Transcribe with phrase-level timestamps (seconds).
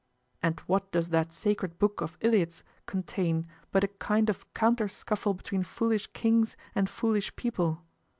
[0.41, 5.35] And what does that sacred book of Iliads contain but a kind of counter scuffle
[5.35, 7.83] between foolish kings and foolish people?